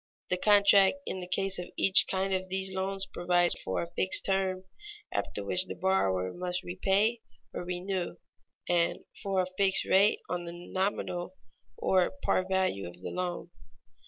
The 0.31 0.37
contract 0.37 0.95
in 1.05 1.19
the 1.19 1.27
case 1.27 1.59
of 1.59 1.67
each 1.77 2.07
kind 2.09 2.33
of 2.33 2.49
these 2.49 2.73
loans 2.73 3.05
provides 3.05 3.53
for 3.63 3.83
a 3.83 3.91
fixed 3.95 4.25
term 4.25 4.63
after 5.13 5.43
which 5.45 5.65
the 5.67 5.75
borrower 5.75 6.33
must 6.33 6.63
repay 6.63 7.21
or 7.53 7.63
renew, 7.63 8.15
and 8.67 9.01
for 9.21 9.43
a 9.43 9.51
fixed 9.59 9.85
rate 9.85 10.21
on 10.27 10.45
the 10.45 10.53
nominal 10.53 11.35
or 11.77 12.13
par 12.23 12.43
value 12.49 12.87
of 12.87 12.97
the 12.99 13.11
loan. 13.11 13.51